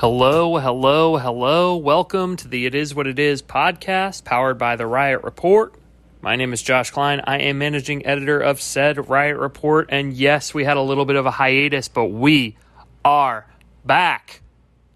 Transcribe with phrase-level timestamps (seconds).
[0.00, 1.76] Hello, hello, hello.
[1.76, 5.74] Welcome to the It Is What It Is podcast powered by the Riot Report.
[6.20, 7.20] My name is Josh Klein.
[7.24, 9.88] I am managing editor of said Riot Report.
[9.90, 12.56] And yes, we had a little bit of a hiatus, but we
[13.04, 13.48] are
[13.84, 14.40] back.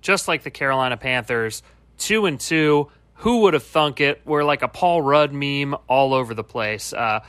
[0.02, 1.64] Just like the Carolina Panthers,
[1.98, 2.88] two and two.
[3.14, 4.20] Who would have thunk it?
[4.24, 6.92] We're like a Paul Rudd meme all over the place.
[6.92, 7.24] Uh,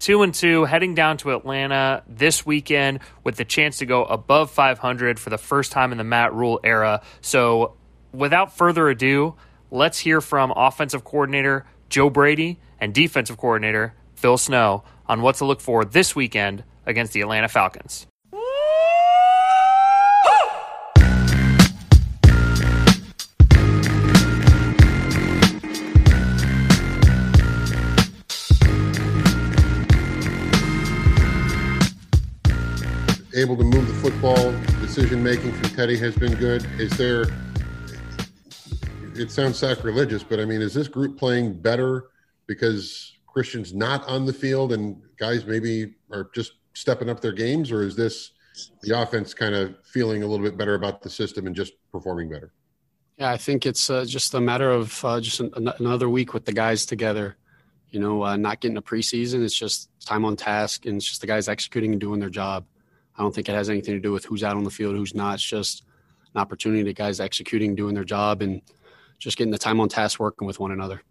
[0.00, 4.50] two and two, heading down to Atlanta this weekend with the chance to go above
[4.50, 7.02] 500 for the first time in the Matt Rhule era.
[7.20, 7.74] So,
[8.12, 9.36] without further ado,
[9.70, 15.44] let's hear from offensive coordinator Joe Brady and defensive coordinator Phil Snow on what to
[15.44, 18.06] look for this weekend against the Atlanta Falcons.
[33.40, 34.52] Able to move the football.
[34.80, 36.66] Decision making from Teddy has been good.
[36.78, 37.24] Is there?
[39.14, 42.08] It sounds sacrilegious, but I mean, is this group playing better
[42.46, 47.70] because Christian's not on the field and guys maybe are just stepping up their games,
[47.70, 48.32] or is this
[48.82, 52.28] the offense kind of feeling a little bit better about the system and just performing
[52.28, 52.52] better?
[53.16, 56.44] Yeah, I think it's uh, just a matter of uh, just an, another week with
[56.44, 57.36] the guys together.
[57.90, 59.44] You know, uh, not getting a preseason.
[59.44, 62.64] It's just time on task, and it's just the guys executing and doing their job.
[63.20, 65.14] I don't think it has anything to do with who's out on the field, who's
[65.14, 65.34] not.
[65.34, 65.84] It's just
[66.34, 68.62] an opportunity to guys executing, doing their job, and
[69.18, 71.02] just getting the time on task working with one another.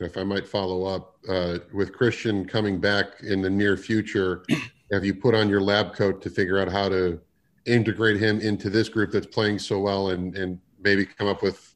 [0.00, 4.46] If I might follow up uh, with Christian coming back in the near future,
[4.92, 7.20] have you put on your lab coat to figure out how to
[7.66, 11.74] integrate him into this group that's playing so well and, and maybe come up with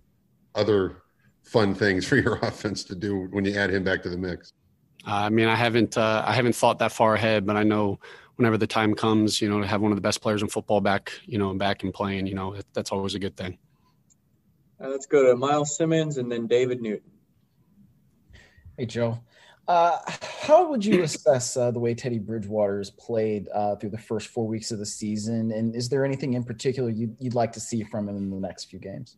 [0.54, 1.02] other
[1.42, 4.54] fun things for your offense to do when you add him back to the mix?
[5.06, 7.98] Uh, I mean, I haven't uh, I haven't thought that far ahead, but I know
[8.36, 10.80] whenever the time comes, you know, to have one of the best players in football
[10.80, 13.58] back, you know, back and playing, you know, that's always a good thing.
[14.82, 17.10] Uh, let's go to Myles Simmons and then David Newton.
[18.76, 19.20] Hey, Joe.
[19.66, 19.98] Uh,
[20.42, 24.28] how would you assess uh, the way Teddy Bridgewater has played uh, through the first
[24.28, 25.52] four weeks of the season?
[25.52, 28.40] And is there anything in particular you'd, you'd like to see from him in the
[28.40, 29.16] next few games?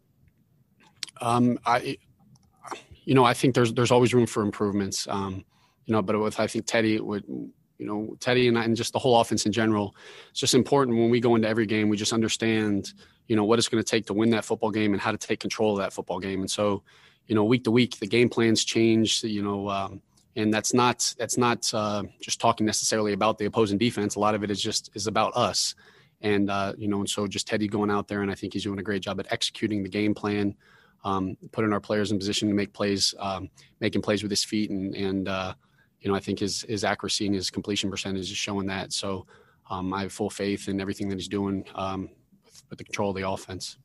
[1.21, 1.97] Um, I,
[3.05, 5.09] you know, I think there's there's always room for improvements.
[5.09, 5.44] Um,
[5.87, 7.25] you know, but with I think Teddy would
[7.78, 9.94] you know, Teddy and, and just the whole offense in general.
[10.31, 12.92] It's just important when we go into every game, we just understand,
[13.28, 15.19] you know, what it's going to take to win that football game and how to
[15.19, 16.41] take control of that football game.
[16.41, 16.82] And so,
[17.26, 20.00] you know, week to week, the game plans change, you know, um,
[20.37, 24.16] and that's not, that's not uh, just talking necessarily about the opposing defense.
[24.16, 25.75] A lot of it is just, is about us.
[26.20, 28.62] And, uh, you know, and so just Teddy going out there and I think he's
[28.62, 30.54] doing a great job at executing the game plan,
[31.04, 33.50] um, putting our players in position to make plays, um,
[33.81, 35.54] making plays with his feet and, and, uh,
[36.01, 38.93] you know, I think his his accuracy and his completion percentage is showing that.
[38.93, 39.27] So
[39.71, 42.11] um, I have full faith in everything that he's doing um,
[42.45, 43.79] with, with, the control of the offense.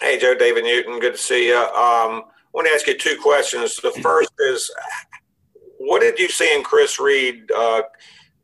[0.00, 1.56] Hey, Joe, David Newton, good to see you.
[1.56, 2.22] Um, I
[2.54, 3.76] want to ask you two questions.
[3.76, 4.70] The first is,
[5.78, 7.82] what did you see in Chris Reed uh,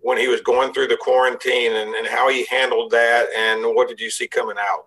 [0.00, 3.88] when he was going through the quarantine, and, and, how he handled that, and what
[3.88, 4.86] did you see coming out?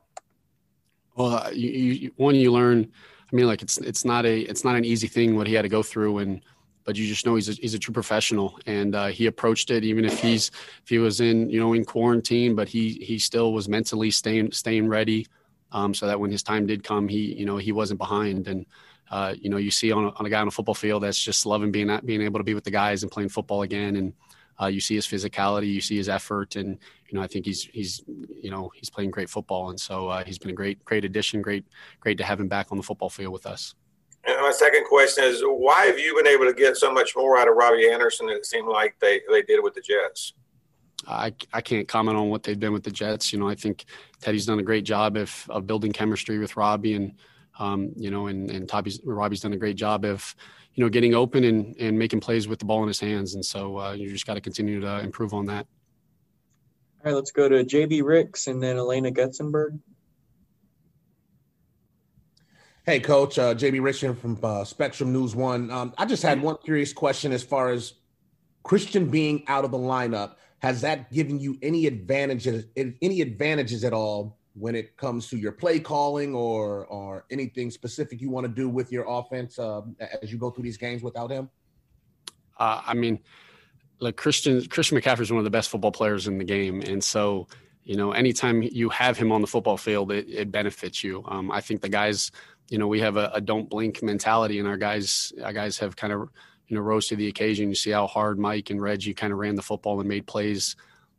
[1.16, 2.92] Well, you, you, one you learn.
[3.32, 5.64] I mean, like it's it's not a it's not an easy thing what he had
[5.64, 6.42] to go through, and
[6.90, 8.58] but you just know he's a, he's a true professional.
[8.66, 10.50] And uh, he approached it even if he's
[10.82, 14.54] if he was in you know in quarantine but he he still was mentally staying
[14.54, 15.28] staying ready.
[15.72, 18.48] Um, so that when his time did come he you know he wasn't behind.
[18.48, 18.66] And
[19.12, 21.24] uh, you know you see on a, on a guy on a football field that's
[21.24, 23.96] just loving being being able to be with the guys and playing football again.
[23.96, 24.14] And
[24.60, 26.56] uh, you see his physicality you see his effort.
[26.56, 26.70] And
[27.08, 28.02] you know I think he's he's
[28.42, 29.70] you know he's playing great football.
[29.70, 31.44] And so uh, he's been a great great addition.
[31.44, 31.66] Great
[32.00, 33.76] great to have him back on the football field with us.
[34.30, 37.40] And my second question is, why have you been able to get so much more
[37.40, 40.34] out of Robbie Anderson than it seemed like they, they did with the Jets?
[41.08, 43.34] I, I can't comment on what they've been with the Jets.
[43.34, 43.86] You know, I think
[44.22, 47.14] Teddy's done a great job of, of building chemistry with Robbie and,
[47.58, 50.36] um, you know, and, and Toby's, Robbie's done a great job of,
[50.76, 53.34] you know, getting open and, and making plays with the ball in his hands.
[53.34, 55.66] And so uh, you just got to continue to improve on that.
[57.04, 59.80] All right, let's go to JB Ricks and then Alaina Getzenberg.
[62.90, 65.70] Hey, Coach, uh, JB Richard from uh, Spectrum News One.
[65.70, 67.94] Um, I just had one curious question as far as
[68.64, 70.38] Christian being out of the lineup.
[70.64, 72.66] Has that given you any advantages?
[72.76, 78.22] Any advantages at all when it comes to your play calling or or anything specific
[78.22, 79.82] you want to do with your offense uh,
[80.24, 81.48] as you go through these games without him?
[82.58, 83.20] Uh, I mean,
[84.00, 87.04] like Christian Christian McCaffrey is one of the best football players in the game, and
[87.04, 87.46] so
[87.84, 91.24] you know, anytime you have him on the football field, it, it benefits you.
[91.28, 92.32] Um, I think the guys
[92.70, 95.96] you know, we have a, a, don't blink mentality, and our guys, our guys have
[95.96, 96.30] kind of,
[96.68, 97.70] you know, rose to the occasion.
[97.70, 100.76] You see how hard Mike and Reggie kind of ran the football and made plays,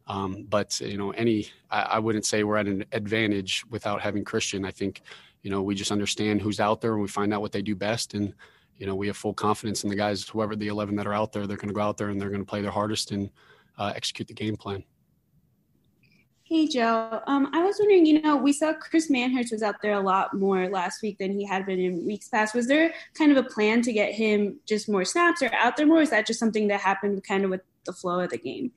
[0.07, 4.25] Um, but you know, any I, I, wouldn't say we're at an advantage without having
[4.25, 4.65] Christian.
[4.65, 5.03] I think
[5.43, 7.77] you know we just understand who's out there and we find out what they do
[7.77, 8.35] best, and
[8.79, 11.33] you know we have full confidence in the guys, whoever the eleven that are out
[11.33, 13.31] there, they're going to go out there and they're going to play their hardest and
[13.79, 14.83] uh, execute the game plan.
[16.51, 17.23] Hey, Joe.
[17.29, 20.35] Um, I was wondering, you know, we saw Chris Manhertz was out there a lot
[20.35, 22.57] more last week than he had been in weeks past.
[22.57, 25.87] Was there kind of a plan to get him just more snaps or out there
[25.87, 26.03] more?
[26.03, 28.73] is that just something that happened kind of with the flow of the game?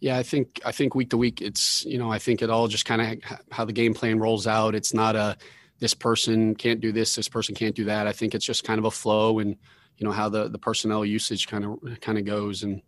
[0.00, 2.68] Yeah, I think I think week to week, it's you know I think it all
[2.68, 4.74] just kind of how the game plan rolls out.
[4.74, 5.38] It's not a
[5.78, 8.06] this person can't do this, this person can't do that.
[8.06, 9.56] I think it's just kind of a flow and
[9.96, 12.64] you know how the the personnel usage kind of kind of goes.
[12.64, 12.82] And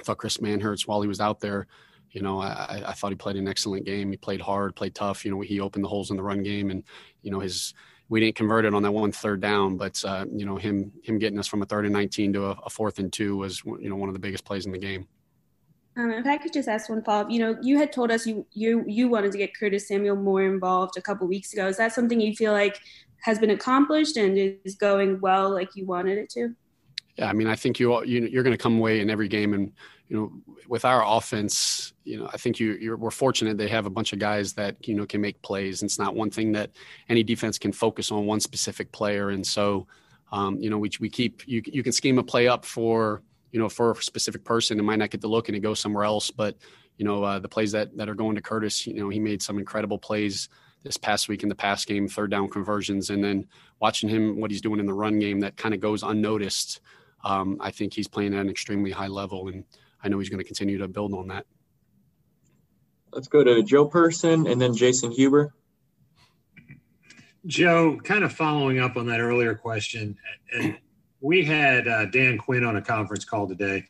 [0.00, 1.68] I thought Chris Manhertz while he was out there
[2.10, 4.10] you know, I, I thought he played an excellent game.
[4.10, 5.24] He played hard, played tough.
[5.24, 6.82] You know, he opened the holes in the run game, and
[7.22, 7.74] you know his
[8.08, 11.18] we didn't convert it on that one third down, but uh, you know him him
[11.18, 13.88] getting us from a third and nineteen to a, a, fourth and two was you
[13.88, 15.06] know one of the biggest plays in the game.
[15.96, 18.26] Um, if I could just ask one follow up, you know, you had told us
[18.26, 21.66] you you you wanted to get Curtis Samuel more involved a couple weeks ago.
[21.66, 22.78] Is that something you feel like
[23.22, 26.54] has been accomplished and is going well like you wanted it to?
[27.18, 29.52] Yeah, I mean, I think you, you you're going to come away in every game
[29.52, 29.72] and
[30.08, 33.86] you know, with our offense, you know, I think you, you're, we're fortunate they have
[33.86, 35.82] a bunch of guys that you know can make plays.
[35.82, 36.70] And it's not one thing that
[37.08, 39.30] any defense can focus on one specific player.
[39.30, 39.86] And so,
[40.32, 43.22] um, you know, we we keep you you can scheme a play up for
[43.52, 44.78] you know for a specific person.
[44.78, 46.30] It might not get the look and it goes somewhere else.
[46.30, 46.56] But
[46.96, 49.42] you know, uh, the plays that that are going to Curtis, you know, he made
[49.42, 50.48] some incredible plays
[50.84, 53.46] this past week in the pass game, third down conversions, and then
[53.80, 56.80] watching him what he's doing in the run game that kind of goes unnoticed.
[57.24, 59.64] Um, I think he's playing at an extremely high level and
[60.02, 61.46] I know he's going to continue to build on that.
[63.12, 65.54] Let's go to Joe Person and then Jason Huber.
[67.46, 70.16] Joe, kind of following up on that earlier question,
[70.52, 70.76] and
[71.20, 73.84] we had uh, Dan Quinn on a conference call today,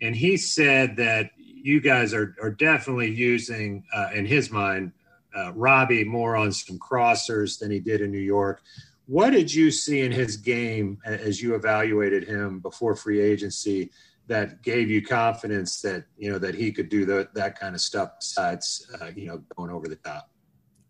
[0.00, 4.92] and he said that you guys are, are definitely using, uh, in his mind,
[5.36, 8.62] uh, Robbie more on some crossers than he did in New York.
[9.12, 13.90] What did you see in his game as you evaluated him before free agency
[14.26, 17.82] that gave you confidence that you know that he could do the, that kind of
[17.82, 20.30] stuff besides uh, you know going over the top?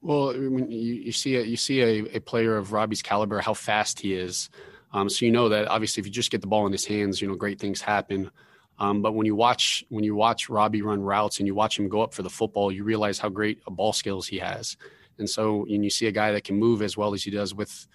[0.03, 3.55] Well when you, you see a, you see a, a player of robbie's caliber how
[3.55, 4.51] fast he is.
[4.93, 7.21] Um, so you know that obviously if you just get the ball in his hands
[7.21, 8.31] you know great things happen.
[8.79, 11.89] Um, but when you watch when you watch robbie run routes and you watch him
[11.89, 14.77] go up for the football you realize how great a ball skills he has.
[15.19, 17.53] And so and you see a guy that can move as well as he does
[17.53, 17.89] with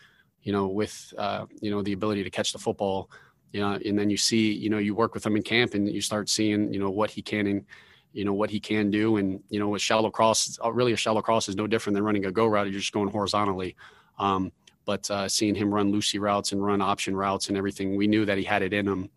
[0.47, 3.09] you know with uh, you know the ability to catch the football
[3.51, 5.89] you know, and then you see, you know, you work with him in camp and
[5.89, 7.65] you start seeing, you know, what he can and,
[8.13, 9.17] you know, what he can do.
[9.17, 12.03] And, you know, a shallow cross, uh, really a shallow cross is no different than
[12.03, 12.69] running a go route.
[12.69, 13.75] You're just going horizontally.
[14.19, 14.51] Um,
[14.85, 18.25] but uh, seeing him run Lucy routes and run option routes and everything, we knew
[18.25, 19.09] that he had it in him.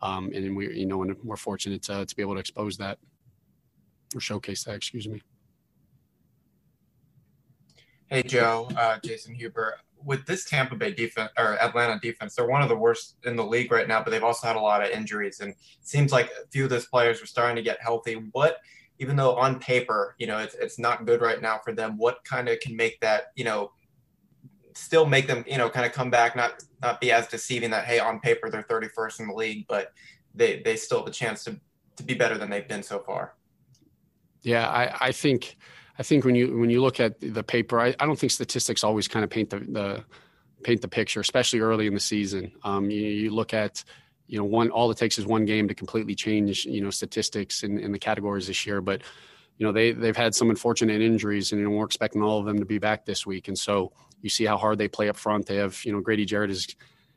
[0.00, 2.98] Um, and we, you know, and we're fortunate to, to be able to expose that
[4.14, 5.22] or showcase that, excuse me.
[8.06, 9.78] Hey, Joe, uh, Jason Huber
[10.08, 13.44] with this Tampa Bay defense or Atlanta defense, they're one of the worst in the
[13.44, 15.40] league right now, but they've also had a lot of injuries.
[15.40, 18.14] And it seems like a few of those players are starting to get healthy.
[18.32, 18.56] What,
[18.98, 22.24] even though on paper, you know, it's, it's not good right now for them, what
[22.24, 23.70] kind of can make that, you know,
[24.74, 27.84] still make them, you know, kind of come back, not not be as deceiving that,
[27.84, 29.92] hey, on paper they're 31st in the league, but
[30.34, 31.60] they, they still have a chance to,
[31.96, 33.34] to be better than they've been so far.
[34.40, 35.58] Yeah, I, I think–
[35.98, 38.84] I think when you when you look at the paper, I, I don't think statistics
[38.84, 40.04] always kind of paint the, the
[40.62, 42.52] paint the picture, especially early in the season.
[42.62, 43.82] Um, you, you, look at
[44.28, 47.64] you know one all it takes is one game to completely change you know statistics
[47.64, 48.80] in, in the categories this year.
[48.80, 49.02] But
[49.56, 52.46] you know they they've had some unfortunate injuries, and you know, we're expecting all of
[52.46, 53.48] them to be back this week.
[53.48, 55.46] And so you see how hard they play up front.
[55.46, 56.76] They have you know Grady Jarrett is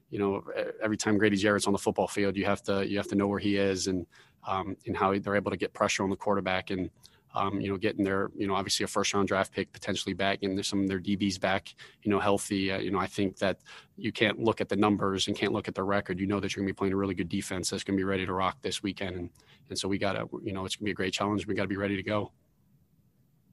[0.09, 0.43] you know
[0.81, 3.27] every time Grady Jarrett's on the football field, you have to you have to know
[3.27, 4.07] where he is and
[4.47, 6.89] um, and how they're able to get pressure on the quarterback and
[7.33, 10.39] um, you know, getting their, you know, obviously a first round draft pick potentially back
[10.43, 11.73] and there's some of their DBs back,
[12.03, 12.71] you know, healthy.
[12.71, 13.59] Uh, you know, I think that
[13.95, 16.19] you can't look at the numbers and can't look at the record.
[16.19, 18.01] You know that you're going to be playing a really good defense that's going to
[18.01, 19.15] be ready to rock this weekend.
[19.15, 19.29] And,
[19.69, 21.47] and so we got to, you know, it's going to be a great challenge.
[21.47, 22.31] We got to be ready to go.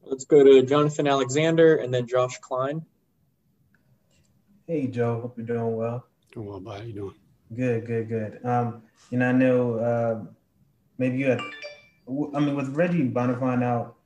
[0.02, 2.84] Let's go to Jonathan Alexander and then Josh Klein.
[4.66, 5.20] Hey, Joe.
[5.20, 6.06] Hope you're doing well.
[6.32, 6.80] Doing well, bud.
[6.80, 7.14] How you doing?
[7.54, 8.40] Good, good, good.
[8.44, 10.24] Um, you know, I know uh,
[10.98, 11.40] maybe you had
[12.08, 13.96] I mean, with Reggie Bonnafon out,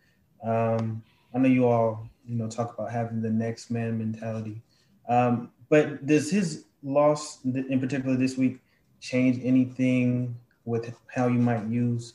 [0.43, 1.03] um,
[1.35, 4.61] I know you all, you know, talk about having the next man mentality.
[5.09, 8.59] Um, but does his loss, in particular this week,
[9.01, 12.15] change anything with how you might use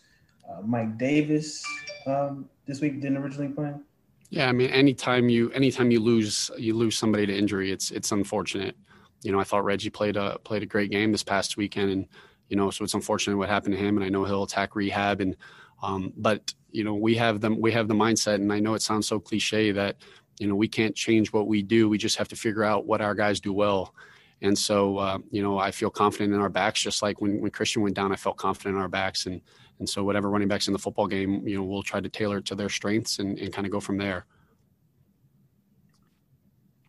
[0.50, 1.64] uh, Mike Davis
[2.06, 3.82] um, this week than originally planned?
[4.30, 8.12] Yeah, I mean, anytime you anytime you lose you lose somebody to injury, it's it's
[8.12, 8.76] unfortunate.
[9.24, 12.08] You know, I thought Reggie played a played a great game this past weekend, and
[12.50, 13.96] you know, so it's unfortunate what happened to him.
[13.96, 15.36] And I know he'll attack rehab, and
[15.82, 17.60] Um, but you know, we have them.
[17.60, 19.98] We have the mindset, and I know it sounds so cliche that
[20.40, 21.90] you know we can't change what we do.
[21.90, 23.94] We just have to figure out what our guys do well.
[24.42, 27.52] And so, uh, you know, I feel confident in our backs, just like when, when
[27.52, 29.26] Christian went down, I felt confident in our backs.
[29.26, 29.42] And,
[29.80, 32.38] and so whatever running backs in the football game, you know, we'll try to tailor
[32.38, 34.26] it to their strengths and, and kind of go from there.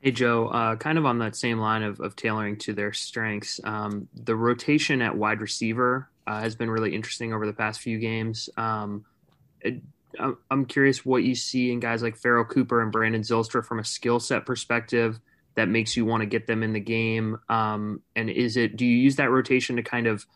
[0.01, 3.61] Hey, Joe, uh, kind of on that same line of, of tailoring to their strengths,
[3.65, 7.99] um, the rotation at wide receiver uh, has been really interesting over the past few
[7.99, 8.51] games.
[8.59, 9.07] Um,
[9.63, 9.81] it,
[10.51, 13.85] I'm curious what you see in guys like Pharoh Cooper and Brandon Zylstra from a
[13.85, 15.19] skill set perspective
[15.55, 17.39] that makes you want to get them in the game.
[17.49, 20.27] Um, and is it do you use that rotation to kind of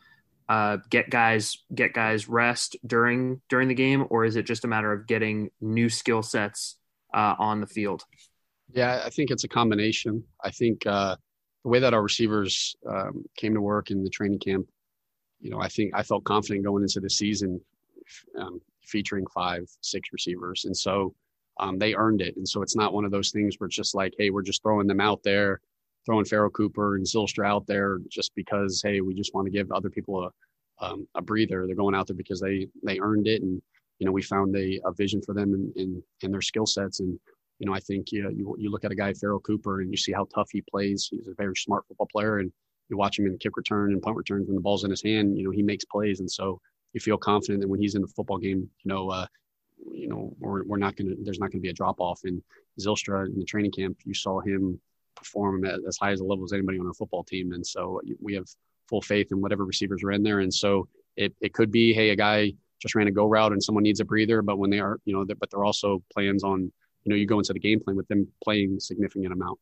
[0.49, 4.69] uh, get guys get guys rest during during the game, or is it just a
[4.69, 6.77] matter of getting new skill sets
[7.13, 8.05] uh, on the field?
[8.73, 10.25] Yeah, I think it's a combination.
[10.43, 11.17] I think uh,
[11.65, 14.67] the way that our receivers um, came to work in the training camp,
[15.43, 17.61] you know, I think I felt confident going into the season,
[18.39, 21.15] um, featuring five, six receivers, and so
[21.59, 22.37] um, they earned it.
[22.37, 24.63] And so it's not one of those things where it's just like, hey, we're just
[24.63, 25.61] throwing them out there,
[26.07, 29.71] throwing Pharoh Cooper and Zylstra out there just because, hey, we just want to give
[29.71, 30.31] other people a,
[30.85, 31.67] um, a breather.
[31.67, 33.61] They're going out there because they they earned it, and
[33.99, 37.01] you know we found a, a vision for them in, in, in their skill sets.
[37.01, 37.19] And
[37.59, 39.91] you know I think you, know, you you look at a guy Pharoh Cooper and
[39.91, 41.09] you see how tough he plays.
[41.11, 42.53] He's a very smart football player, and
[42.89, 45.37] you watch him in kick return and punt returns when the ball's in his hand.
[45.37, 46.61] You know he makes plays, and so
[46.93, 49.27] you feel confident that when he's in the football game, you know uh,
[49.91, 52.21] you know, we're, we're not going to, there's not going to be a drop off.
[52.25, 52.43] And
[52.81, 54.81] Zylstra in the training camp, you saw him
[55.15, 57.53] perform at as high as a level as anybody on our football team.
[57.53, 58.47] And so we have
[58.89, 60.41] full faith in whatever receivers are in there.
[60.41, 63.63] And so it, it could be, hey, a guy just ran a go route and
[63.63, 66.73] someone needs a breather, but when they are, you know, but they're also plans on,
[67.05, 69.59] you know, you go into the game plan with them playing significant amount.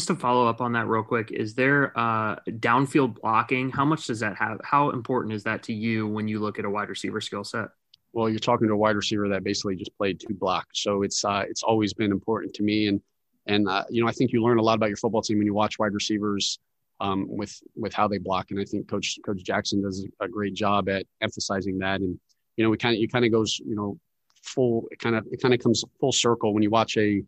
[0.00, 3.70] Just to follow up on that real quick, is there uh, downfield blocking?
[3.70, 4.58] How much does that have?
[4.64, 7.68] How important is that to you when you look at a wide receiver skill set?
[8.12, 10.82] well, you're talking to a wide receiver that basically just played two blocks.
[10.82, 13.00] So it's uh, it's always been important to me, and
[13.44, 15.46] and uh, you know I think you learn a lot about your football team when
[15.46, 16.58] you watch wide receivers
[17.00, 20.54] um, with with how they block, and I think Coach Coach Jackson does a great
[20.54, 22.00] job at emphasizing that.
[22.00, 22.18] And
[22.56, 23.98] you know, we kind of it kind of goes you know
[24.42, 27.22] full it kind of it kind of comes full circle when you watch a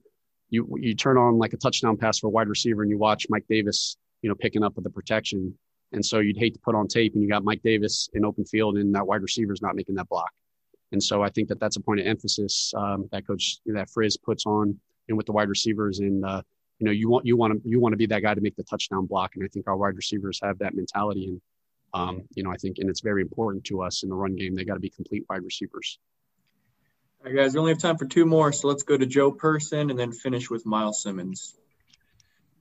[0.52, 3.26] you you turn on like a touchdown pass for a wide receiver and you watch
[3.30, 5.58] Mike Davis you know picking up with the protection.
[5.94, 8.44] And so you'd hate to put on tape and you got Mike Davis in open
[8.44, 10.30] field and that wide receiver is not making that block.
[10.92, 14.16] And so I think that that's a point of emphasis um, that coach that Frizz
[14.18, 14.78] puts on
[15.08, 16.00] and with the wide receivers.
[16.00, 16.42] And uh,
[16.78, 18.56] you know, you want you want to you want to be that guy to make
[18.56, 19.32] the touchdown block.
[19.34, 21.26] And I think our wide receivers have that mentality.
[21.28, 21.40] And
[21.94, 24.54] um, you know, I think and it's very important to us in the run game.
[24.54, 25.98] They got to be complete wide receivers.
[27.24, 29.30] All right, guys, we only have time for two more, so let's go to Joe
[29.30, 31.54] Person and then finish with Myles Simmons.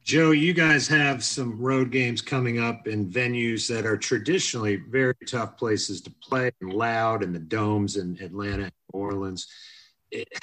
[0.04, 5.16] Joe, you guys have some road games coming up in venues that are traditionally very
[5.26, 9.48] tough places to play and loud in the domes in Atlanta and Orleans.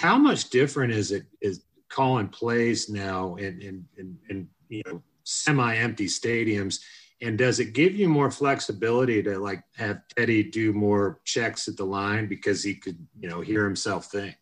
[0.01, 5.01] How much different is it is calling plays now in, in, in, in you know
[5.23, 6.81] semi-empty stadiums?
[7.21, 11.77] And does it give you more flexibility to like have Teddy do more checks at
[11.77, 14.37] the line because he could, you know, hear himself think?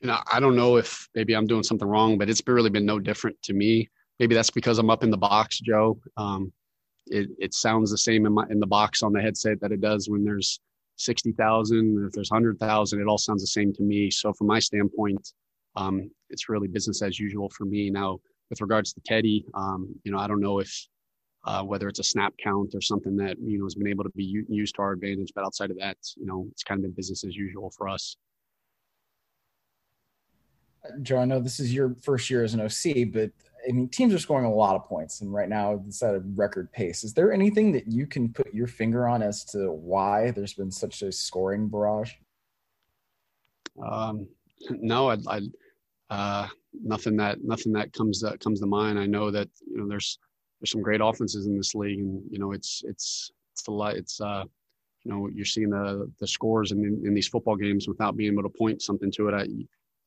[0.00, 2.86] You know, I don't know if maybe I'm doing something wrong, but it's really been
[2.86, 3.90] no different to me
[4.22, 5.98] maybe that's because I'm up in the box, Joe.
[6.16, 6.52] Um,
[7.08, 9.80] it, it sounds the same in my in the box on the headset that it
[9.80, 10.60] does when there's
[10.94, 12.04] sixty thousand.
[12.06, 14.12] If there's hundred thousand, it all sounds the same to me.
[14.12, 15.32] So from my standpoint,
[15.74, 17.90] um, it's really business as usual for me.
[17.90, 20.86] Now, with regards to Teddy, um, you know, I don't know if
[21.44, 24.10] uh, whether it's a snap count or something that you know has been able to
[24.10, 26.82] be u- used to our advantage, but outside of that, you know, it's kind of
[26.82, 28.16] been business as usual for us.
[31.02, 33.30] Joe, I know this is your first year as an OC, but
[33.68, 36.22] I mean, teams are scoring a lot of points, and right now it's at a
[36.34, 37.04] record pace.
[37.04, 40.70] Is there anything that you can put your finger on as to why there's been
[40.70, 42.12] such a scoring barrage?
[43.84, 44.28] Um,
[44.70, 45.40] no, I, I
[46.10, 46.48] uh,
[46.82, 48.98] nothing that nothing that comes that comes to mind.
[48.98, 50.18] I know that you know there's
[50.62, 53.96] there's some great offenses in this league, and you know it's it's it's a lot.
[53.96, 54.44] It's uh,
[55.02, 58.44] you know you're seeing the the scores in, in these football games without being able
[58.44, 59.34] to point something to it.
[59.34, 59.46] I,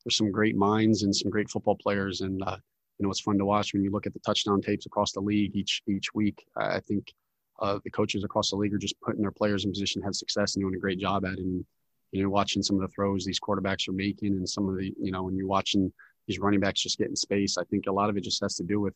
[0.04, 2.56] there's some great minds and some great football players, and uh,
[2.98, 5.20] you know it's fun to watch when you look at the touchdown tapes across the
[5.20, 6.46] league each each week.
[6.56, 7.12] I think
[7.60, 10.14] uh, the coaches across the league are just putting their players in position to have
[10.14, 11.40] success and doing a great job at it.
[11.40, 11.66] And
[12.12, 14.94] you know, watching some of the throws these quarterbacks are making, and some of the
[14.98, 15.92] you know when you're watching
[16.26, 18.62] these running backs just getting space, I think a lot of it just has to
[18.62, 18.94] do with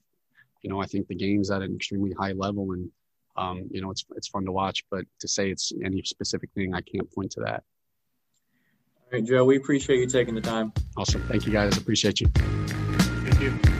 [0.63, 2.91] you know I think the game's at an extremely high level and.
[3.37, 6.75] Um, you know, it's it's fun to watch, but to say it's any specific thing,
[6.75, 7.63] I can't point to that.
[9.13, 10.73] All right, Joe, we appreciate you taking the time.
[10.97, 11.23] Awesome.
[11.23, 11.79] Thank you guys.
[11.79, 12.27] Appreciate you.
[12.27, 13.80] Thank you.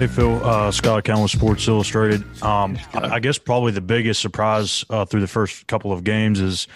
[0.00, 2.24] Hey Phil, uh, Scott with Sports Illustrated.
[2.42, 6.40] Um, I, I guess probably the biggest surprise uh, through the first couple of games
[6.40, 6.68] is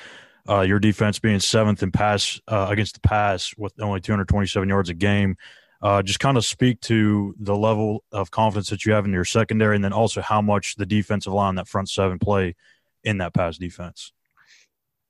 [0.47, 4.91] uh, your defense being seventh in pass uh, against the pass with only 227 yards
[4.91, 5.39] a game.
[5.81, 9.25] Uh, just kind of speak to the level of confidence that you have in your
[9.25, 12.55] secondary, and then also how much the defensive line, that front seven, play
[13.05, 14.13] in that pass defense.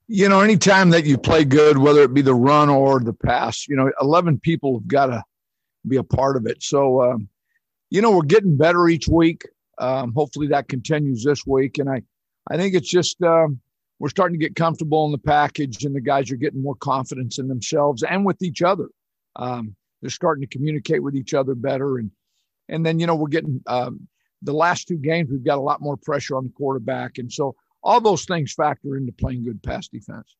[0.06, 3.66] You know, anytime that you play good, whether it be the run or the pass,
[3.66, 5.24] you know, 11 people have got to
[5.88, 6.62] be a part of it.
[6.62, 7.28] So, um,
[7.94, 9.46] you know, we're getting better each week.
[9.78, 11.78] Um, hopefully that continues this week.
[11.78, 12.02] And I,
[12.50, 13.60] I think it's just um,
[14.00, 17.38] we're starting to get comfortable in the package, and the guys are getting more confidence
[17.38, 18.88] in themselves and with each other.
[19.36, 22.10] Um, they're starting to communicate with each other better, and
[22.68, 24.08] and then you know we're getting um,
[24.42, 27.54] the last two games we've got a lot more pressure on the quarterback, and so
[27.84, 30.34] all those things factor into playing good pass defense.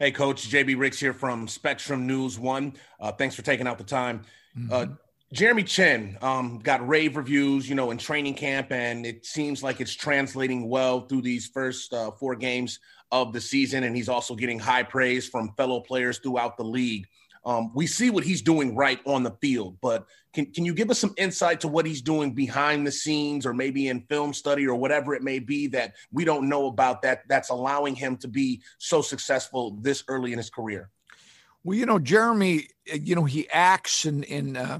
[0.00, 2.72] Hey, Coach JB Ricks here from Spectrum News One.
[2.98, 4.22] Uh, thanks for taking out the time.
[4.56, 4.72] Mm-hmm.
[4.72, 4.86] Uh,
[5.34, 9.78] Jeremy Chinn um, got rave reviews, you know, in training camp, and it seems like
[9.78, 12.80] it's translating well through these first uh, four games
[13.12, 13.84] of the season.
[13.84, 17.06] And he's also getting high praise from fellow players throughout the league.
[17.44, 20.90] Um, we see what he's doing right on the field, but can, can you give
[20.90, 24.66] us some insight to what he's doing behind the scenes or maybe in film study
[24.66, 28.28] or whatever it may be that we don't know about that that's allowing him to
[28.28, 30.90] be so successful this early in his career?
[31.64, 34.78] Well, you know, Jeremy, uh, you know, he acts and, and uh,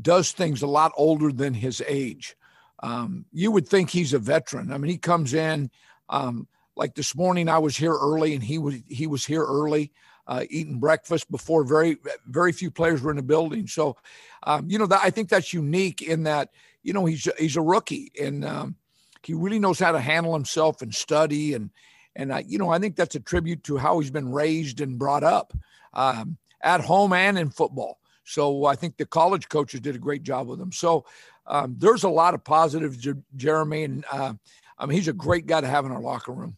[0.00, 2.36] does things a lot older than his age.
[2.82, 4.72] Um, you would think he's a veteran.
[4.72, 5.70] I mean, he comes in
[6.08, 7.48] um, like this morning.
[7.48, 9.92] I was here early, and he was he was here early
[10.30, 13.66] uh, eating breakfast before very very few players were in the building.
[13.66, 13.96] So,
[14.44, 16.50] um, you know, that, I think that's unique in that
[16.84, 18.76] you know he's he's a rookie and um,
[19.24, 21.70] he really knows how to handle himself and study and
[22.14, 24.98] and I, you know I think that's a tribute to how he's been raised and
[24.98, 25.52] brought up
[25.94, 27.98] um, at home and in football.
[28.22, 30.70] So I think the college coaches did a great job with him.
[30.70, 31.04] So
[31.48, 34.34] um, there's a lot of positives, Jeremy, and uh,
[34.78, 36.56] I mean he's a great guy to have in our locker room.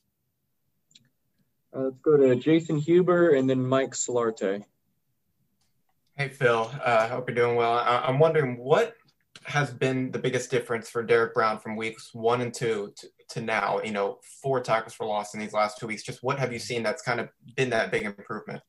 [1.74, 4.64] Uh, let's go to Jason Huber and then Mike Solarte.
[6.16, 6.70] Hey, Phil.
[6.84, 7.72] I uh, hope you're doing well.
[7.72, 8.96] I- am wondering what
[9.44, 13.40] has been the biggest difference for Derrick Brown from weeks one and two to, to
[13.40, 13.80] now?
[13.82, 16.02] You know, four tackles for loss in these last two weeks.
[16.02, 18.60] Just what have you seen that's kind of been that big improvement?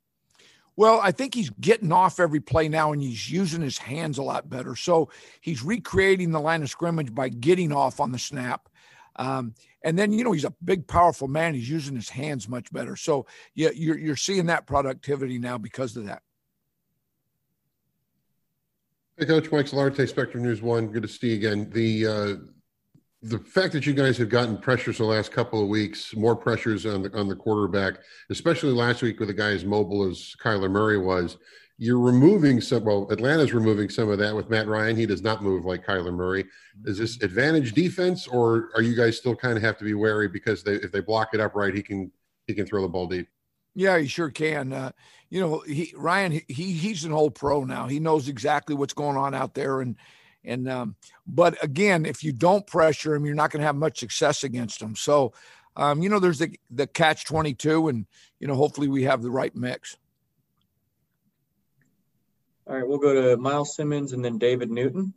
[0.76, 4.24] Well, I think he's getting off every play now and he's using his hands a
[4.24, 4.76] lot better.
[4.76, 5.10] So
[5.42, 8.70] he's recreating the line of scrimmage by getting off on the snap.
[9.16, 11.54] Um, and then you know he's a big, powerful man.
[11.54, 12.96] He's using his hands much better.
[12.96, 16.22] So yeah, you're you're seeing that productivity now because of that.
[19.18, 20.88] Hey, Coach Mike Solarte, Spectrum News One.
[20.88, 21.70] Good to see you again.
[21.72, 22.36] The uh,
[23.22, 26.86] the fact that you guys have gotten pressures the last couple of weeks, more pressures
[26.86, 28.00] on the on the quarterback,
[28.30, 31.38] especially last week with a guy as mobile as Kyler Murray was,
[31.84, 32.86] you're removing some.
[32.86, 34.96] Well, Atlanta's removing some of that with Matt Ryan.
[34.96, 36.46] He does not move like Kyler Murray.
[36.86, 40.30] Is this advantage defense, or are you guys still kind of have to be wary
[40.30, 42.10] because they, if they block it up right, he can
[42.48, 43.28] he can throw the ball deep.
[43.76, 44.72] Yeah, he sure can.
[44.72, 44.92] Uh,
[45.30, 47.88] you know, he Ryan he he's an old pro now.
[47.88, 49.98] He knows exactly what's going on out there, and
[50.46, 50.96] and um,
[51.28, 54.82] but again, if you don't pressure him, you're not going to have much success against
[54.82, 54.96] him.
[54.96, 55.34] So,
[55.76, 58.06] um, you know, there's the the catch twenty two, and
[58.40, 59.98] you know, hopefully we have the right mix.
[62.66, 65.14] All right, we'll go to Myles Simmons and then David Newton.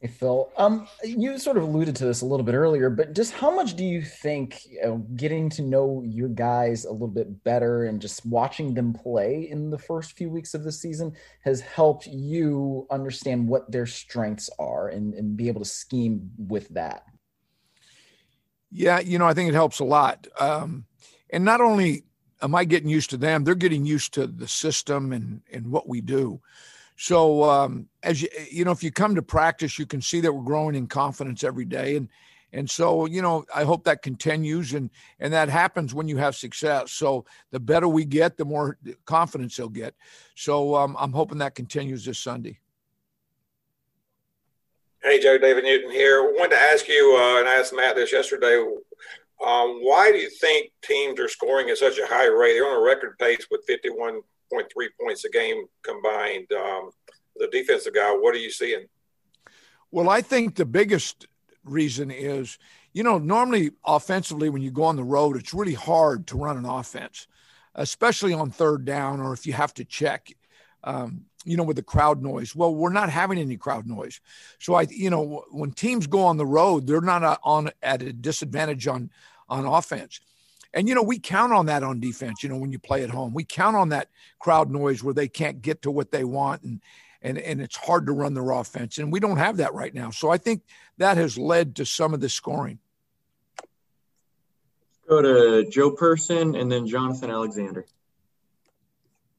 [0.00, 0.52] Hey, Phil.
[0.58, 3.74] Um, you sort of alluded to this a little bit earlier, but just how much
[3.76, 8.00] do you think you know, getting to know your guys a little bit better and
[8.00, 11.14] just watching them play in the first few weeks of the season
[11.44, 16.68] has helped you understand what their strengths are and, and be able to scheme with
[16.68, 17.04] that?
[18.70, 20.26] Yeah, you know, I think it helps a lot.
[20.38, 20.84] Um,
[21.30, 22.04] and not only
[22.42, 23.44] am I getting used to them?
[23.44, 26.40] They're getting used to the system and and what we do.
[26.96, 30.32] So um, as you you know, if you come to practice, you can see that
[30.32, 32.08] we're growing in confidence every day, and
[32.52, 36.34] and so you know, I hope that continues, and and that happens when you have
[36.36, 36.92] success.
[36.92, 39.94] So the better we get, the more confidence they'll get.
[40.34, 42.58] So um, I'm hoping that continues this Sunday.
[45.02, 46.18] Hey, Joe, David Newton here.
[46.18, 48.64] I wanted to ask you, uh, and I asked Matt this yesterday.
[49.44, 52.54] Um, why do you think teams are scoring at such a high rate?
[52.54, 54.22] They're on a record pace with 51.3
[55.00, 56.46] points a game combined.
[56.52, 56.90] Um,
[57.36, 58.86] the defensive guy, what are you seeing?
[59.90, 61.26] Well, I think the biggest
[61.64, 62.58] reason is,
[62.92, 66.56] you know, normally offensively, when you go on the road, it's really hard to run
[66.56, 67.26] an offense,
[67.74, 70.34] especially on third down or if you have to check.
[70.86, 72.56] Um, you know, with the crowd noise.
[72.56, 74.20] Well, we're not having any crowd noise.
[74.58, 78.12] So I, you know, when teams go on the road, they're not on at a
[78.12, 79.10] disadvantage on
[79.48, 80.20] on offense.
[80.76, 83.10] And, you know, we count on that on defense, you know, when you play at
[83.10, 83.32] home.
[83.32, 86.82] We count on that crowd noise where they can't get to what they want and,
[87.22, 88.98] and, and it's hard to run their offense.
[88.98, 90.10] And we don't have that right now.
[90.10, 90.62] So I think
[90.98, 92.78] that has led to some of the scoring.
[95.08, 97.86] Go to Joe Person and then Jonathan Alexander.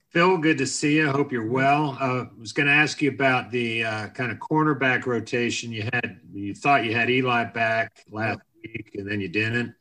[0.09, 1.11] Phil, good to see you.
[1.11, 1.97] Hope you're well.
[1.99, 5.83] Uh, I was going to ask you about the uh, kind of cornerback rotation you
[5.83, 6.21] had.
[6.33, 9.75] You thought you had Eli back last week, and then you didn't.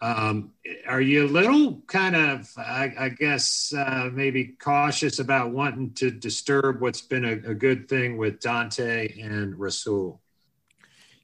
[0.00, 0.52] Um,
[0.86, 6.10] are you a little kind of, I, I guess, uh, maybe cautious about wanting to
[6.10, 10.20] disturb what's been a, a, good thing with Donte and Rasul?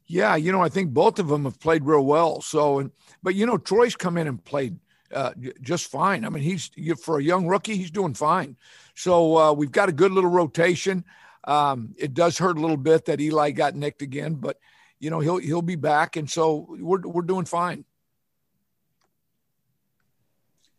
[0.07, 2.41] Yeah, you know, I think both of them have played real well.
[2.41, 2.91] So, and
[3.23, 4.79] but you know, Troy's come in and played
[5.12, 6.25] uh, just fine.
[6.25, 6.70] I mean, he's
[7.01, 8.57] for a young rookie, he's doing fine.
[8.94, 11.05] So uh, we've got a good little rotation.
[11.44, 14.59] Um, it does hurt a little bit that Eli got nicked again, but
[15.01, 17.85] you know he'll he'll be back, and so we're we're doing fine.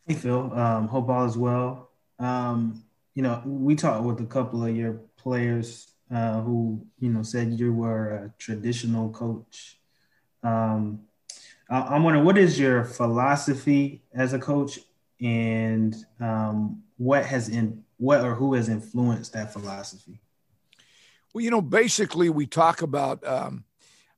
[0.08, 1.90] Hey Phil, um, hope all is well.
[2.20, 2.84] Um,
[3.16, 7.60] you know, we talked with a couple of your players uh, who you know said
[7.60, 9.80] you were a traditional coach.
[10.42, 11.02] Um,
[11.74, 14.80] I, am wondering what is your philosophy as a coach,
[15.20, 20.22] and um, what has in what or who has influenced that philosophy?
[21.34, 23.64] Well, you know, basically, we talk about um,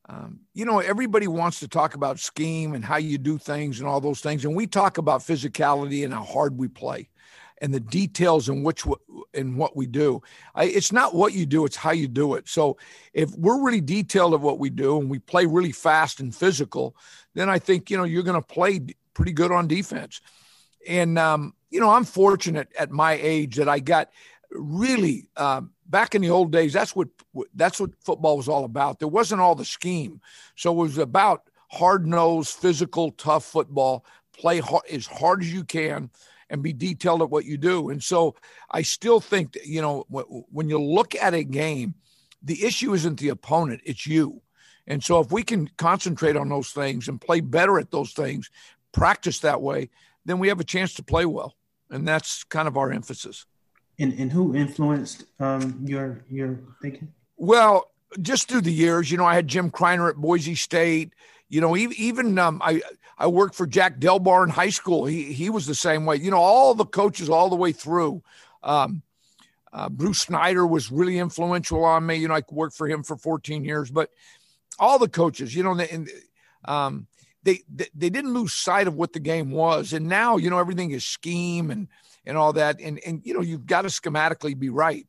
[0.09, 3.87] um, you know, everybody wants to talk about scheme and how you do things and
[3.87, 7.07] all those things, and we talk about physicality and how hard we play,
[7.61, 8.85] and the details in which
[9.35, 10.21] in what we do.
[10.55, 12.47] I, it's not what you do; it's how you do it.
[12.47, 12.77] So,
[13.13, 16.95] if we're really detailed at what we do and we play really fast and physical,
[17.33, 18.81] then I think you know you're going to play
[19.13, 20.21] pretty good on defense.
[20.87, 24.09] And um, you know, I'm fortunate at my age that I got
[24.51, 27.09] really um, back in the old days, that's what
[27.53, 28.99] that's what football was all about.
[28.99, 30.21] There wasn't all the scheme,
[30.55, 34.05] so it was about hard nosed, physical, tough football.
[34.33, 36.09] Play hard, as hard as you can
[36.55, 37.89] and be detailed at what you do.
[37.89, 38.35] And so
[38.71, 41.93] I still think that, you know when you look at a game,
[42.41, 44.41] the issue isn't the opponent; it's you.
[44.87, 48.49] And so if we can concentrate on those things and play better at those things,
[48.91, 49.89] practice that way,
[50.25, 51.55] then we have a chance to play well.
[51.89, 53.45] And that's kind of our emphasis.
[53.99, 57.13] And and who influenced um, your your thinking?
[57.37, 57.91] Well,
[58.21, 61.13] just through the years, you know, I had Jim Criner at Boise State.
[61.47, 62.81] You know, even even um, I
[63.17, 65.05] I worked for Jack Delbar in high school.
[65.05, 66.17] He he was the same way.
[66.17, 68.21] You know, all the coaches all the way through.
[68.63, 69.03] Um,
[69.71, 72.15] uh, Bruce Snyder was really influential on me.
[72.15, 74.09] You know, I worked for him for 14 years, but
[74.79, 76.09] all the coaches, you know, and,
[76.63, 77.07] um,
[77.43, 80.59] they, they they didn't lose sight of what the game was, and now you know
[80.59, 81.87] everything is scheme and
[82.25, 82.79] and all that.
[82.81, 85.05] And, and, you know, you've got to schematically be right.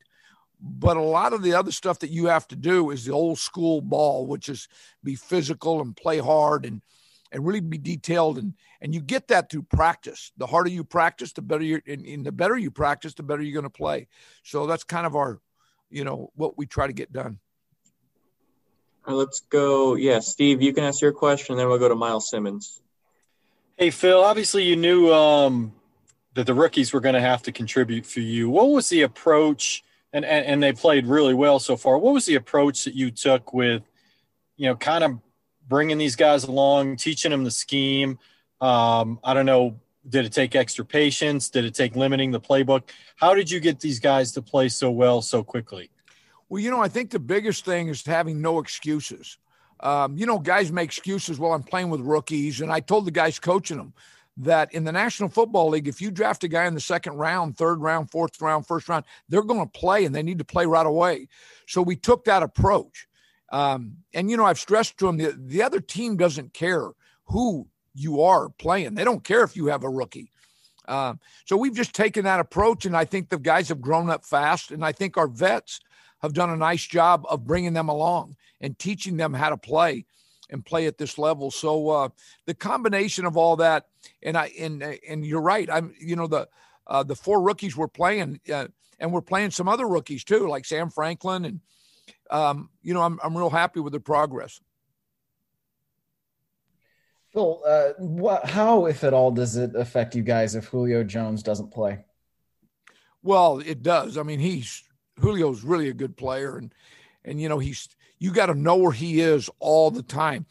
[0.61, 3.39] But a lot of the other stuff that you have to do is the old
[3.39, 4.69] school ball, which is
[5.05, 6.83] be physical and play hard and,
[7.37, 8.39] and really be detailed.
[8.39, 10.33] And, and you get that through practice.
[10.39, 13.43] The harder you practice, the better you're, and, and the better you practice, the better
[13.43, 14.09] you're going to play.
[14.43, 15.39] So that's kind of our,
[15.91, 17.39] you know, what we try to get done.
[19.07, 19.97] All right, let's go.
[19.97, 22.81] Yeah, Steve, you can ask your question, then we'll go to Myles Simmons.
[23.77, 25.75] Hey, Phil, obviously you knew um,
[26.33, 28.49] that the rookies were going to have to contribute for you.
[28.49, 29.85] What was the approach?
[30.13, 31.99] And, and, and they played really well so far.
[31.99, 33.83] What was the approach that you took with,
[34.57, 35.19] you know, kind of
[35.69, 38.19] bringing these guys along, teaching them the scheme?
[38.61, 39.79] Um, I don't know.
[40.09, 41.51] Did it take extra patience?
[41.51, 42.91] Did it take limiting the playbook?
[43.17, 45.91] How did you get these guys to play so well so quickly?
[46.49, 49.39] Well, you know, I think the biggest thing is having no excuses.
[49.81, 53.11] Um, you know, guys make excuses while I'm playing with rookies, and I told the
[53.11, 53.93] guys coaching them,
[54.39, 57.57] that in the National Football League, if you draft a guy in the second round,
[57.57, 60.67] third round, fourth round, first round, they're going to play and they need to play
[60.67, 61.29] right away.
[61.67, 63.09] So we took that approach.
[63.51, 66.91] Um, and, you know, I've stressed to them the, the other team doesn't care
[67.27, 70.31] who you are playing, they don't care if you have a rookie.
[70.87, 74.25] Uh, so we've just taken that approach, and I think the guys have grown up
[74.25, 75.81] fast, and I think our vets
[76.23, 80.05] have done a nice job of bringing them along and teaching them how to play
[80.51, 81.51] and play at this level.
[81.51, 82.09] So uh,
[82.47, 83.87] the combination of all that,
[84.23, 85.69] and I and and you're right.
[85.71, 86.49] I'm you know the
[86.87, 88.69] uh, the four rookies we're playing, uh,
[89.01, 91.61] and we're playing some other rookies too, like Sam Franklin, and
[92.31, 94.61] um, you know I'm I'm real happy with the progress.
[97.33, 101.43] Phil, uh, what, how, if at all, does it affect you guys if Julio Jones
[101.43, 102.05] doesn't play?
[103.23, 104.17] Well, it does.
[104.17, 104.85] I mean, he's
[105.21, 106.73] Julio's really a good player, and
[107.25, 107.89] and you know he's
[108.19, 110.47] you got to know where he is all the time.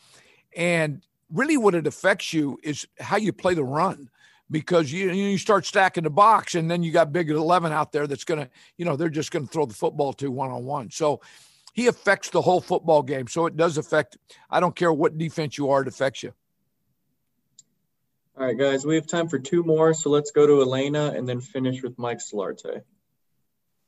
[0.55, 4.09] And really, what it affects you is how you play the run
[4.51, 8.07] because you you start stacking the box, and then you got big eleven out there
[8.07, 10.91] that's gonna, you know, they're just gonna throw the football to one on one.
[10.91, 11.21] So
[11.73, 13.27] he affects the whole football game.
[13.27, 14.17] So it does affect.
[14.49, 16.33] I don't care what defense you are, it affects you.
[18.37, 21.27] All right, guys, we have time for two more, so let's go to Elena and
[21.27, 22.81] then finish with Mike Solarte.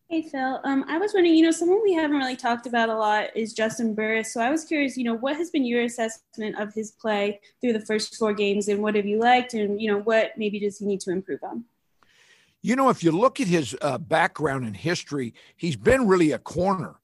[0.10, 2.96] Hey Phil, um, I was wondering, you know, someone we haven't really talked about a
[2.96, 4.32] lot is Juston Burris.
[4.32, 7.74] So I was curious, you know, what has been your assessment of his play through
[7.74, 10.78] the first four games, and what have you liked, and you know, what maybe does
[10.78, 11.66] he need to improve on?
[12.62, 16.40] You know, if you look at his uh, background and history, he's been really a
[16.40, 16.96] corner,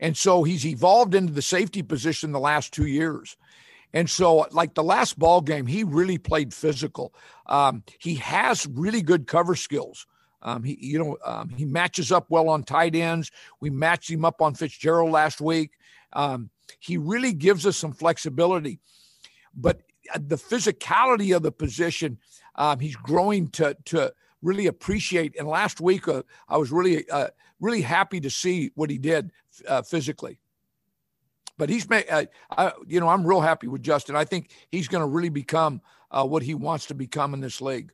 [0.00, 3.36] and so he's evolved into the safety position the last two years.
[3.92, 7.12] And so, like the last ball game, he really played physical.
[7.44, 10.06] Um, he has really good cover skills.
[10.42, 13.30] Um, he, you know, um, he matches up well on tight ends.
[13.60, 15.72] We matched him up on Fitzgerald last week.
[16.12, 18.80] Um, he really gives us some flexibility,
[19.54, 19.80] but
[20.14, 22.18] uh, the physicality of the position,
[22.54, 25.36] um, he's growing to to really appreciate.
[25.38, 27.28] And last week, uh, I was really uh,
[27.60, 29.32] really happy to see what he did
[29.66, 30.40] uh, physically.
[31.56, 34.14] But he's made, uh, you know, I'm real happy with Justin.
[34.14, 37.60] I think he's going to really become uh, what he wants to become in this
[37.60, 37.92] league.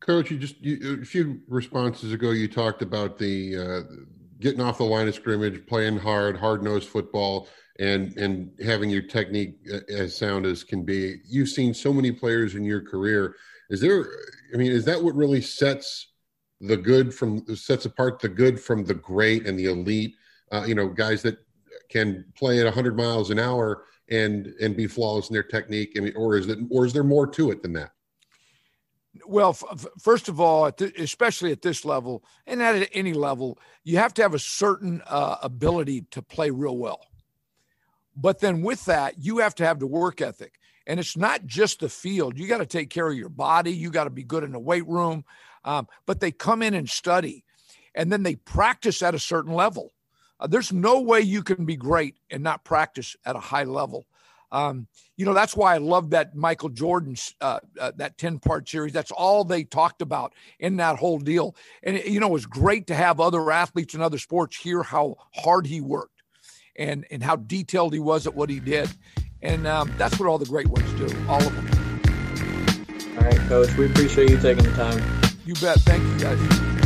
[0.00, 3.80] Coach, you just you, a few responses ago, you talked about the uh,
[4.40, 9.02] getting off the line of scrimmage, playing hard, hard nosed football, and and having your
[9.02, 11.16] technique uh, as sound as can be.
[11.28, 13.34] You've seen so many players in your career.
[13.70, 14.06] Is there?
[14.54, 16.12] I mean, is that what really sets
[16.60, 20.14] the good from sets apart the good from the great and the elite?
[20.52, 21.38] Uh, you know, guys that
[21.90, 25.94] can play at 100 miles an hour and and be flawless in their technique.
[25.96, 27.90] I mean, or is it or is there more to it than that?
[29.26, 33.58] Well, f- first of all, at th- especially at this level and at any level,
[33.84, 37.00] you have to have a certain uh, ability to play real well.
[38.16, 40.58] But then with that, you have to have the work ethic.
[40.86, 42.38] And it's not just the field.
[42.38, 43.72] You got to take care of your body.
[43.72, 45.24] You got to be good in the weight room.
[45.64, 47.44] Um, but they come in and study,
[47.94, 49.92] and then they practice at a certain level.
[50.40, 54.06] Uh, there's no way you can be great and not practice at a high level.
[54.50, 58.68] Um, you know, that's why I love that Michael Jordan's uh, uh, that 10 part
[58.68, 58.92] series.
[58.92, 61.54] That's all they talked about in that whole deal.
[61.82, 64.82] And, it, you know, it was great to have other athletes in other sports hear
[64.82, 66.22] how hard he worked
[66.76, 68.88] and, and how detailed he was at what he did.
[69.42, 73.18] And um, that's what all the great ones do, all of them.
[73.18, 75.02] All right, Coach, we appreciate you taking the time.
[75.44, 75.78] You bet.
[75.80, 76.77] Thank you, guys.